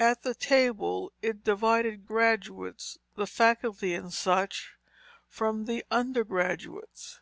At 0.00 0.22
the 0.24 0.34
table 0.34 1.12
it 1.22 1.44
divided 1.44 2.04
graduates, 2.04 2.98
the 3.14 3.28
faculty, 3.28 3.94
and 3.94 4.12
such, 4.12 4.74
from 5.28 5.66
the 5.66 5.84
undergraduates. 5.92 7.20